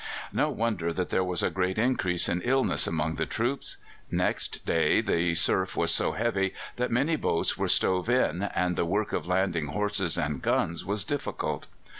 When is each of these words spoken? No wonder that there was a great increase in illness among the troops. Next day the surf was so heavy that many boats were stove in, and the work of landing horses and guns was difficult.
No 0.33 0.49
wonder 0.49 0.91
that 0.91 1.11
there 1.11 1.23
was 1.23 1.43
a 1.43 1.51
great 1.51 1.77
increase 1.77 2.27
in 2.27 2.41
illness 2.41 2.87
among 2.87 3.17
the 3.17 3.27
troops. 3.27 3.77
Next 4.09 4.65
day 4.65 4.99
the 4.99 5.35
surf 5.35 5.77
was 5.77 5.93
so 5.93 6.13
heavy 6.13 6.55
that 6.77 6.89
many 6.89 7.15
boats 7.15 7.55
were 7.55 7.67
stove 7.67 8.09
in, 8.09 8.41
and 8.41 8.75
the 8.75 8.85
work 8.85 9.13
of 9.13 9.27
landing 9.27 9.67
horses 9.67 10.17
and 10.17 10.41
guns 10.41 10.83
was 10.83 11.05
difficult. 11.05 11.67